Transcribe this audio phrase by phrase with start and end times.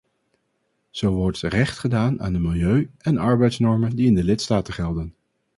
[0.89, 5.15] Zo wordt recht gedaan aan de milieu- en arbeidsnormen die in de lidstaten gelden.